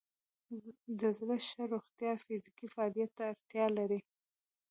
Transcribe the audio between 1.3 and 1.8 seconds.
ښه